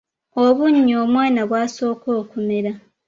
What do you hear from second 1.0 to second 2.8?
omwana bw’asooka okumera.